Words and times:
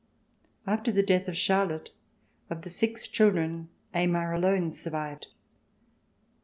After 0.65 0.91
the 0.91 1.03
death 1.03 1.27
of 1.27 1.37
Charlotte, 1.37 1.91
of 2.49 2.63
the 2.63 2.71
six 2.71 3.07
children, 3.07 3.69
Aymar 3.93 4.33
alone 4.33 4.73
survived. 4.73 5.27